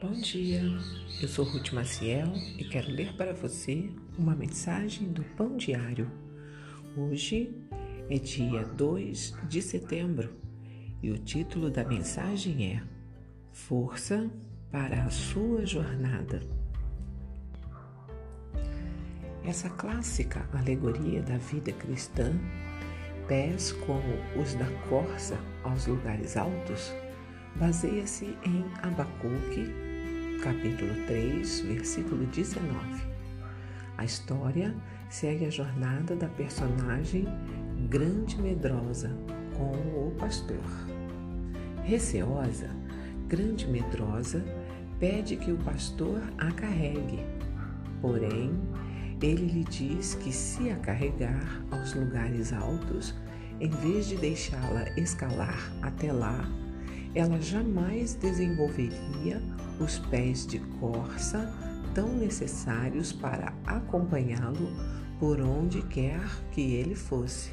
Bom 0.00 0.12
dia, 0.12 0.62
eu 1.20 1.26
sou 1.26 1.44
Ruth 1.44 1.72
Maciel 1.72 2.32
e 2.56 2.62
quero 2.62 2.88
ler 2.88 3.16
para 3.16 3.32
você 3.32 3.90
uma 4.16 4.32
mensagem 4.32 5.10
do 5.10 5.24
Pão 5.36 5.56
Diário. 5.56 6.08
Hoje 6.96 7.52
é 8.08 8.16
dia 8.16 8.64
2 8.64 9.34
de 9.48 9.60
setembro 9.60 10.32
e 11.02 11.10
o 11.10 11.18
título 11.18 11.68
da 11.68 11.82
mensagem 11.82 12.76
é 12.76 12.82
Força 13.50 14.30
para 14.70 15.02
a 15.02 15.10
sua 15.10 15.66
jornada. 15.66 16.42
Essa 19.44 19.68
clássica 19.68 20.48
alegoria 20.52 21.22
da 21.22 21.38
vida 21.38 21.72
cristã, 21.72 22.32
pés 23.26 23.72
como 23.72 24.40
os 24.40 24.54
da 24.54 24.70
corça 24.88 25.36
aos 25.64 25.88
lugares 25.88 26.36
altos, 26.36 26.94
baseia-se 27.56 28.26
em 28.46 28.64
Abacuque, 28.80 29.87
capítulo 30.42 30.94
3, 31.06 31.60
versículo 31.62 32.24
19. 32.26 32.70
A 33.96 34.04
história 34.04 34.72
segue 35.10 35.46
a 35.46 35.50
jornada 35.50 36.14
da 36.14 36.28
personagem 36.28 37.26
grande 37.88 38.40
medrosa 38.40 39.10
com 39.56 39.72
o 39.72 40.14
pastor. 40.16 40.62
Receosa, 41.82 42.70
grande 43.26 43.66
medrosa 43.66 44.44
pede 45.00 45.36
que 45.36 45.50
o 45.50 45.58
pastor 45.58 46.22
a 46.38 46.52
carregue. 46.52 47.18
Porém, 48.00 48.52
ele 49.20 49.46
lhe 49.46 49.64
diz 49.64 50.14
que 50.14 50.32
se 50.32 50.70
a 50.70 50.76
carregar 50.76 51.64
aos 51.72 51.94
lugares 51.94 52.52
altos, 52.52 53.12
em 53.60 53.70
vez 53.70 54.06
de 54.06 54.16
deixá-la 54.16 54.88
escalar 54.96 55.72
até 55.82 56.12
lá, 56.12 56.48
ela 57.12 57.40
jamais 57.40 58.14
desenvolveria 58.14 59.42
os 59.80 59.98
pés 59.98 60.46
de 60.46 60.58
corça 60.80 61.52
tão 61.94 62.08
necessários 62.08 63.12
para 63.12 63.52
acompanhá-lo 63.66 64.68
por 65.18 65.40
onde 65.40 65.82
quer 65.82 66.20
que 66.52 66.74
ele 66.74 66.94
fosse. 66.94 67.50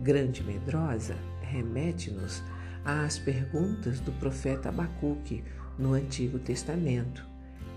Grande 0.00 0.42
Medrosa 0.42 1.16
remete-nos 1.42 2.42
às 2.84 3.18
perguntas 3.18 4.00
do 4.00 4.12
profeta 4.12 4.68
Abacuque 4.68 5.44
no 5.78 5.92
Antigo 5.94 6.38
Testamento 6.38 7.26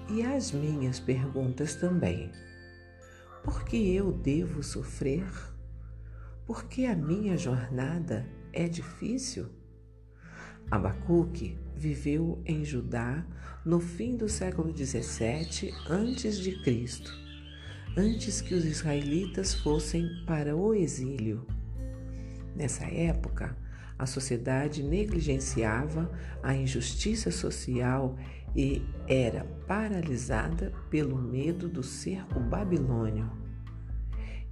e 0.09 0.21
às 0.21 0.51
minhas 0.51 0.99
perguntas 0.99 1.75
também. 1.75 2.31
Por 3.43 3.65
que 3.65 3.93
eu 3.93 4.11
devo 4.11 4.63
sofrer? 4.63 5.27
Por 6.45 6.65
que 6.65 6.85
a 6.85 6.95
minha 6.95 7.37
jornada 7.37 8.25
é 8.51 8.67
difícil? 8.67 9.49
Abacuque 10.71 11.57
viveu 11.75 12.41
em 12.45 12.63
Judá 12.63 13.25
no 13.65 13.79
fim 13.79 14.15
do 14.15 14.27
século 14.27 14.73
17 14.73 15.71
a.C., 15.89 17.23
antes 17.95 18.41
que 18.41 18.55
os 18.55 18.65
israelitas 18.65 19.53
fossem 19.53 20.09
para 20.25 20.55
o 20.55 20.73
exílio. 20.73 21.45
Nessa 22.55 22.85
época, 22.85 23.55
a 23.97 24.05
sociedade 24.05 24.83
negligenciava 24.83 26.11
a 26.41 26.55
injustiça 26.55 27.31
social 27.31 28.17
e 28.55 28.81
era 29.07 29.45
paralisada 29.67 30.71
pelo 30.89 31.17
medo 31.17 31.69
do 31.69 31.83
cerco 31.83 32.39
babilônio. 32.39 33.31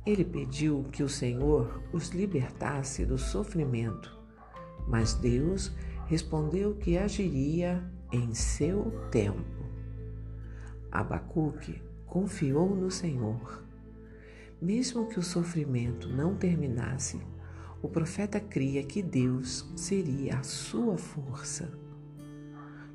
Ele 0.06 0.26
pediu 0.26 0.84
que 0.92 1.04
o 1.04 1.10
Senhor 1.10 1.84
os 1.92 2.10
libertasse 2.10 3.06
do 3.06 3.18
sofrimento, 3.18 4.20
mas 4.88 5.14
Deus 5.14 5.72
respondeu 6.12 6.76
que 6.76 6.98
agiria 6.98 7.82
em 8.12 8.34
seu 8.34 8.92
tempo. 9.10 9.66
Abacuque 10.92 11.82
confiou 12.06 12.76
no 12.76 12.92
Senhor. 12.92 13.64
Mesmo 14.62 15.08
que 15.08 15.18
o 15.18 15.24
sofrimento 15.24 16.10
não 16.10 16.36
terminasse, 16.36 17.18
o 17.82 17.88
profeta 17.88 18.42
cria 18.42 18.84
que 18.84 19.02
Deus 19.02 19.66
seria 19.74 20.40
a 20.40 20.44
sua 20.44 20.98
força. 20.98 21.72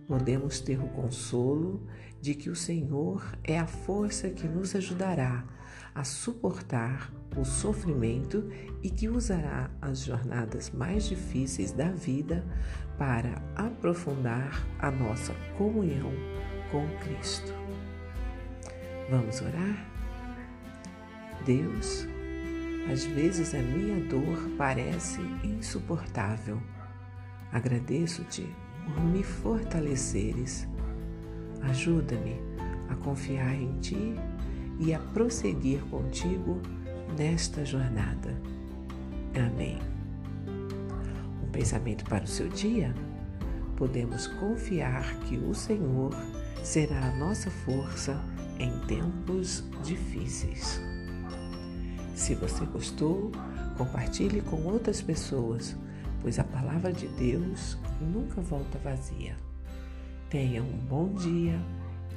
Podemos 0.06 0.60
ter 0.60 0.78
o 0.78 0.88
consolo 0.88 1.86
de 2.20 2.34
que 2.34 2.48
o 2.48 2.56
Senhor 2.56 3.24
é 3.42 3.58
a 3.58 3.66
força 3.66 4.30
que 4.30 4.46
nos 4.46 4.74
ajudará 4.74 5.44
a 5.94 6.04
suportar 6.04 7.10
o 7.36 7.44
sofrimento 7.44 8.50
e 8.82 8.90
que 8.90 9.08
usará 9.08 9.70
as 9.80 10.04
jornadas 10.04 10.70
mais 10.70 11.04
difíceis 11.08 11.72
da 11.72 11.90
vida 11.90 12.44
para 12.98 13.42
aprofundar 13.56 14.66
a 14.78 14.90
nossa 14.90 15.34
comunhão 15.56 16.12
com 16.70 16.86
Cristo. 16.98 17.52
Vamos 19.10 19.40
orar? 19.40 19.90
Deus, 21.44 22.06
às 22.90 23.04
vezes 23.04 23.54
a 23.54 23.58
minha 23.58 24.00
dor 24.08 24.50
parece 24.58 25.20
insuportável. 25.42 26.60
Agradeço-te 27.52 28.46
por 28.86 29.02
me 29.02 29.22
fortaleceres. 29.22 30.66
Ajuda-me 31.62 32.36
a 32.88 32.94
confiar 32.94 33.54
em 33.54 33.78
Ti 33.80 34.14
e 34.78 34.94
a 34.94 34.98
prosseguir 34.98 35.80
contigo 35.90 36.60
nesta 37.18 37.64
jornada. 37.64 38.40
Amém. 39.34 39.78
Um 41.42 41.50
pensamento 41.50 42.04
para 42.04 42.24
o 42.24 42.28
seu 42.28 42.48
dia? 42.48 42.94
Podemos 43.76 44.26
confiar 44.26 45.18
que 45.20 45.36
o 45.36 45.54
Senhor 45.54 46.14
será 46.62 47.08
a 47.08 47.16
nossa 47.16 47.50
força 47.50 48.18
em 48.58 48.70
tempos 48.86 49.64
difíceis. 49.82 50.80
Se 52.14 52.34
você 52.34 52.64
gostou, 52.64 53.30
compartilhe 53.76 54.40
com 54.40 54.62
outras 54.62 55.02
pessoas, 55.02 55.76
pois 56.26 56.40
a 56.40 56.44
palavra 56.44 56.92
de 56.92 57.06
Deus 57.06 57.78
nunca 58.00 58.40
volta 58.40 58.80
vazia. 58.80 59.36
Tenha 60.28 60.60
um 60.60 60.76
bom 60.76 61.14
dia 61.14 61.56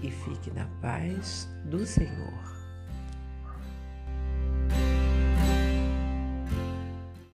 e 0.02 0.10
fique 0.10 0.50
na 0.50 0.66
paz 0.82 1.48
do 1.66 1.86
Senhor. 1.86 2.59